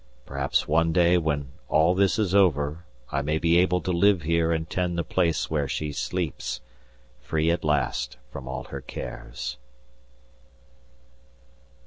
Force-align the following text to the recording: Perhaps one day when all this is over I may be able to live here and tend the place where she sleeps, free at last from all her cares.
Perhaps 0.25 0.67
one 0.67 0.91
day 0.91 1.15
when 1.19 1.49
all 1.69 1.93
this 1.93 2.17
is 2.17 2.33
over 2.33 2.85
I 3.11 3.21
may 3.21 3.37
be 3.37 3.59
able 3.59 3.81
to 3.81 3.91
live 3.91 4.23
here 4.23 4.51
and 4.51 4.67
tend 4.67 4.97
the 4.97 5.03
place 5.03 5.47
where 5.51 5.67
she 5.67 5.91
sleeps, 5.91 6.59
free 7.21 7.51
at 7.51 7.63
last 7.63 8.17
from 8.31 8.47
all 8.47 8.63
her 8.63 8.81
cares. 8.81 9.57